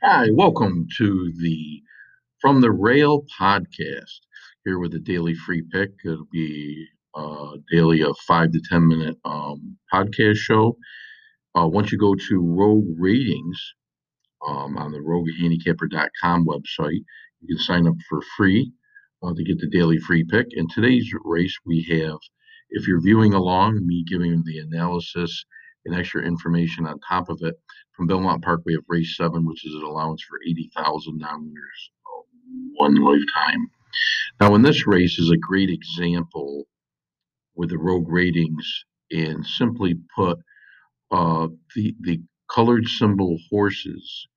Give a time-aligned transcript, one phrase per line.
[0.00, 1.82] Hi, welcome to the
[2.40, 4.20] From the Rail podcast.
[4.64, 5.90] Here with a daily free pick.
[6.04, 6.86] It'll be
[7.16, 10.76] a daily of five to 10 minute um, podcast show.
[11.56, 13.60] Uh, once you go to Rogue Ratings
[14.46, 17.02] um, on the roguehandicapper.com website,
[17.40, 18.70] you can sign up for free
[19.24, 20.46] uh, to get the daily free pick.
[20.52, 22.18] In today's race, we have,
[22.70, 25.44] if you're viewing along, me giving the analysis
[25.86, 27.56] and extra information on top of it.
[27.98, 31.90] From Belmont Park, we have race seven, which is an allowance for 80,000 non-winners,
[32.76, 33.70] one lifetime.
[34.40, 36.68] Now, in this race is a great example
[37.56, 40.38] with the rogue ratings, and simply put,
[41.10, 44.28] uh, the the colored symbol horses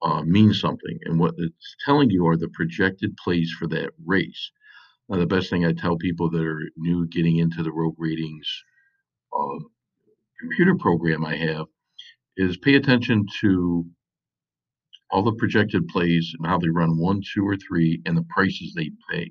[0.00, 4.50] uh, mean something, and what it's telling you are the projected plays for that race.
[5.10, 8.48] Now, the best thing I tell people that are new getting into the rogue ratings
[9.38, 9.58] uh,
[10.40, 11.66] computer program I have
[12.36, 13.86] is pay attention to
[15.10, 18.74] all the projected plays and how they run one, two, or three, and the prices
[18.74, 19.30] they pay.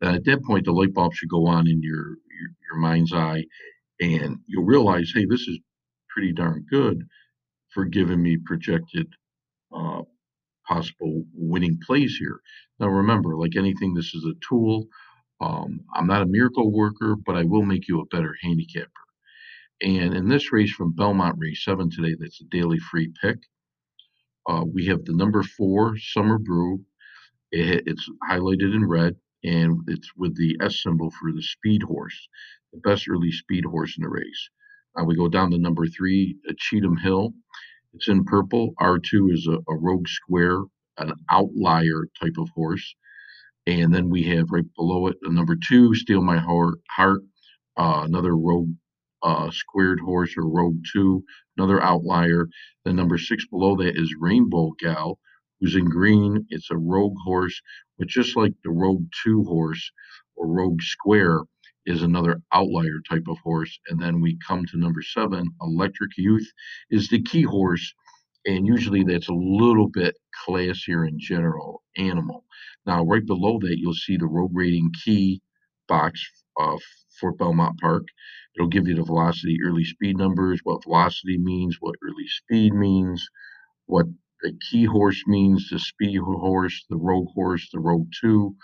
[0.00, 3.12] And at that point, the light bulb should go on in your, your your mind's
[3.12, 3.44] eye,
[4.00, 5.58] and you'll realize, hey, this is
[6.10, 7.02] pretty darn good
[7.72, 9.06] for giving me projected
[9.74, 10.02] uh,
[10.66, 12.40] possible winning plays here.
[12.80, 14.86] Now, remember, like anything, this is a tool.
[15.40, 19.05] Um, I'm not a miracle worker, but I will make you a better handicapper.
[19.82, 23.38] And in this race from Belmont Race 7 today, that's a daily free pick.
[24.48, 26.80] Uh, we have the number four Summer Brew.
[27.52, 32.28] It, it's highlighted in red, and it's with the S symbol for the speed horse,
[32.72, 34.50] the best early speed horse in the race.
[34.98, 37.32] Uh, we go down to number three, Cheatham Hill.
[37.94, 38.74] It's in purple.
[38.80, 40.60] R2 is a, a rogue square,
[40.98, 42.94] an outlier type of horse.
[43.66, 46.78] And then we have right below it, the number two, Steal My Heart,
[47.76, 48.70] uh, another rogue
[49.26, 51.24] uh, squared horse or rogue two,
[51.58, 52.48] another outlier.
[52.86, 55.18] The number six below that is Rainbow Gal,
[55.60, 56.46] who's in green.
[56.50, 57.60] It's a rogue horse,
[57.98, 59.92] but just like the rogue two horse
[60.36, 61.42] or rogue square
[61.86, 63.78] is another outlier type of horse.
[63.88, 66.48] And then we come to number seven, Electric Youth
[66.90, 67.94] is the key horse.
[68.46, 70.16] And usually that's a little bit
[70.46, 72.44] classier in general animal.
[72.86, 75.42] Now, right below that, you'll see the rogue rating key
[75.88, 76.22] box
[76.60, 76.76] uh,
[77.20, 78.08] for Belmont Park.
[78.56, 83.26] It'll give you the velocity, early speed numbers, what velocity means, what early speed means,
[83.86, 84.06] what
[84.42, 88.56] the key horse means, the speed horse, the rogue horse, the rogue two,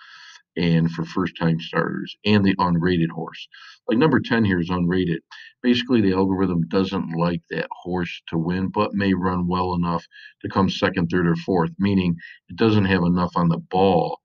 [0.56, 3.48] and for first time starters, and the unrated horse.
[3.88, 5.18] Like number 10 here is unrated.
[5.62, 10.04] Basically, the algorithm doesn't like that horse to win, but may run well enough
[10.42, 12.16] to come second, third, or fourth, meaning
[12.48, 14.20] it doesn't have enough on the ball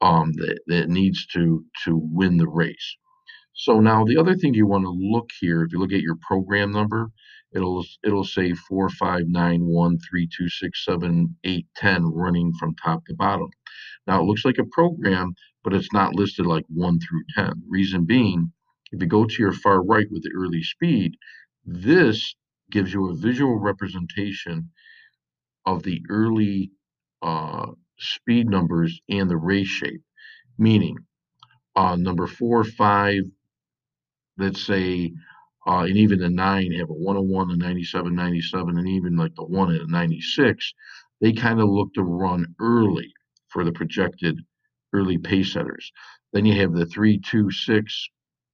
[0.00, 2.96] um, that, that needs to to win the race.
[3.54, 6.16] So now the other thing you want to look here, if you look at your
[6.20, 7.08] program number,
[7.54, 12.74] it'll it'll say four, five, nine, one, three, two, six, seven, eight, ten, running from
[12.76, 13.50] top to bottom.
[14.06, 17.52] Now it looks like a program, but it's not listed like one through ten.
[17.68, 18.52] Reason being,
[18.92, 21.14] if you go to your far right with the early speed,
[21.66, 22.34] this
[22.70, 24.70] gives you a visual representation
[25.66, 26.72] of the early
[27.22, 27.66] uh,
[27.98, 30.02] speed numbers and the race shape.
[30.58, 30.96] Meaning,
[31.76, 33.22] uh, number four, five,
[34.38, 35.12] let's say,
[35.66, 39.44] uh, and even the nine have a 101, a 97, 97, and even like the
[39.44, 40.74] one and a 96,
[41.20, 43.12] they kind of look to run early
[43.48, 44.38] for the projected
[44.92, 45.92] early pace setters.
[46.32, 48.08] Then you have the three, two, six,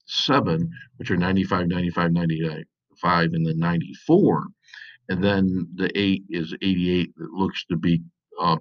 [0.06, 4.44] seven, which are 95, 95, 95, and then 94.
[5.08, 8.02] And then the eight is 88 that looks to be
[8.40, 8.56] uh,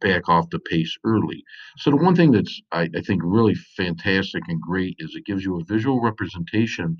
[0.00, 1.42] back off the pace early.
[1.78, 5.44] So the one thing that's I, I, think really fantastic and great is it gives
[5.44, 6.96] you a visual representation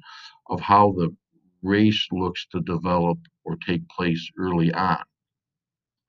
[0.49, 1.15] of how the
[1.62, 5.03] race looks to develop or take place early on.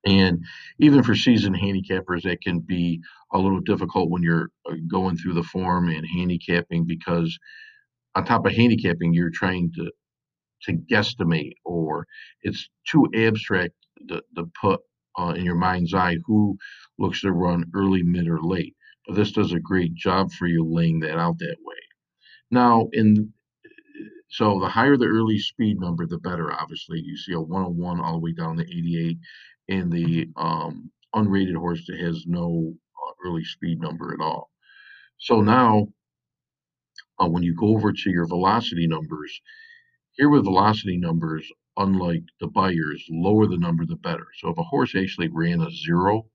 [0.06, 0.44] And
[0.78, 3.00] even for seasoned handicappers, that can be
[3.32, 7.36] a little difficult when you're uh, going through the form and handicapping because
[8.14, 9.90] on top of handicapping, you're trying to
[10.62, 12.06] to guesstimate or
[12.42, 13.74] it's too abstract
[14.08, 14.80] to, to put
[15.18, 16.56] uh, in your mind's eye who
[16.98, 18.74] looks to run early, mid, or late.
[19.06, 21.76] But this does a great job for you laying that out that way.
[22.50, 23.32] Now, in
[24.30, 26.52] so the higher the early speed number, the better.
[26.52, 29.18] Obviously, you see a 101 all the way down to 88,
[29.68, 34.50] and the um, unrated horse that has no uh, early speed number at all.
[35.18, 35.88] So now,
[37.18, 39.40] uh, when you go over to your velocity numbers,
[40.12, 44.26] here with velocity numbers, unlike the Beyers, lower the number the better.
[44.40, 46.26] So if a horse actually ran a zero,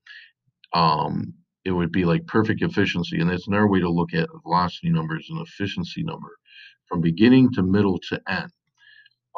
[0.73, 1.33] um,
[1.65, 3.19] it would be like perfect efficiency.
[3.19, 6.29] And that's another way to look at velocity numbers and efficiency number
[6.87, 8.51] from beginning to middle to end.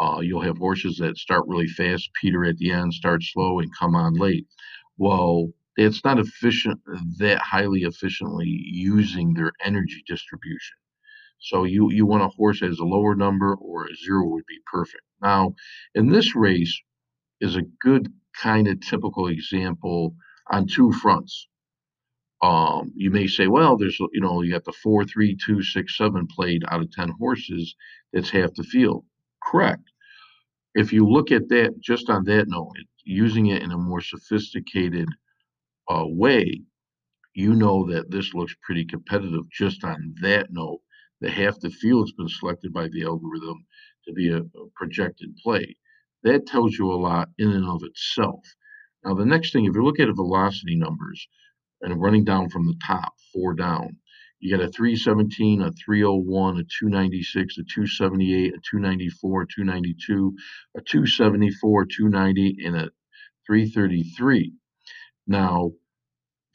[0.02, 3.72] Uh, you'll have horses that start really fast, peter at the end, start slow, and
[3.78, 4.46] come on late.
[4.98, 6.80] Well, it's not efficient
[7.18, 10.78] that highly efficiently using their energy distribution.
[11.40, 14.46] So you you want a horse that has a lower number or a 0 would
[14.48, 15.04] be perfect.
[15.22, 15.56] Now,
[15.96, 16.80] in this race
[17.42, 18.12] is a good
[18.42, 20.16] kind of typical example
[20.52, 21.48] on 2 fronts.
[22.42, 25.98] Um, you may say, well, there's, you know, you got the 4, 3, 2, 6,
[25.98, 27.76] 7 played out of 10 horses.
[28.14, 29.06] That's half the field.
[29.44, 29.84] Correct.
[30.76, 32.74] If you look at that just on that note,
[33.04, 35.10] using it in a more sophisticated
[35.90, 36.62] uh, way,
[37.36, 40.82] you know that this looks pretty competitive just on that note.
[41.26, 43.66] That half the field's been selected by the algorithm
[44.06, 45.76] to be a, a projected play.
[46.22, 48.46] That tells you a lot in and of itself.
[49.04, 51.28] Now, the next thing, if you look at the velocity numbers
[51.82, 53.98] and running down from the top, four down,
[54.40, 60.36] you got a 317, a 301, a 296, a 278, a 294, a 292,
[60.78, 62.92] a 274, 290, and a
[63.48, 64.54] 333.
[65.26, 65.72] Now,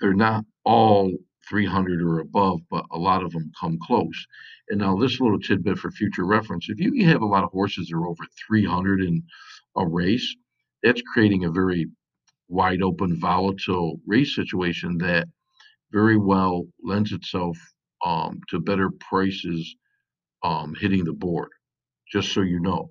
[0.00, 1.10] they're not all
[1.50, 4.26] 300 or above, but a lot of them come close.
[4.68, 7.88] And now, this little tidbit for future reference if you have a lot of horses
[7.88, 9.22] that are over 300 in
[9.76, 10.36] a race,
[10.82, 11.86] that's creating a very
[12.48, 15.28] wide open, volatile race situation that
[15.92, 17.58] very well lends itself
[18.04, 19.74] um, to better prices
[20.42, 21.50] um, hitting the board.
[22.12, 22.90] Just so you know,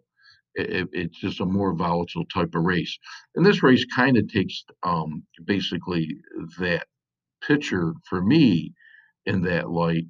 [0.55, 2.97] it, it, it's just a more volatile type of race.
[3.35, 6.17] And this race kind of takes um, basically
[6.59, 6.85] that
[7.41, 8.73] picture for me
[9.25, 10.05] in that light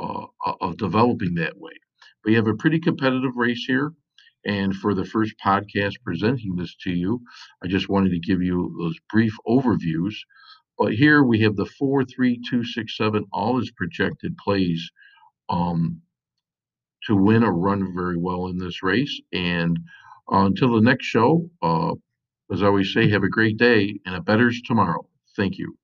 [0.00, 0.26] uh,
[0.60, 1.72] of developing that way.
[2.26, 3.92] You have a pretty competitive race here.
[4.46, 7.20] And for the first podcast presenting this to you,
[7.62, 10.14] I just wanted to give you those brief overviews.
[10.78, 14.90] But here we have the four, three, two, six, seven, all his projected plays
[15.50, 16.00] um,
[17.04, 19.20] to win or run very well in this race.
[19.32, 19.78] And
[20.32, 21.94] uh, until the next show, uh,
[22.52, 25.06] as I always say, have a great day and a better's tomorrow.
[25.36, 25.79] Thank you.